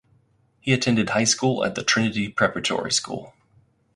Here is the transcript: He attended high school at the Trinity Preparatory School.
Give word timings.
He 0.61 0.73
attended 0.73 1.11
high 1.11 1.25
school 1.25 1.63
at 1.63 1.75
the 1.75 1.83
Trinity 1.83 2.27
Preparatory 2.27 2.91
School. 2.91 3.35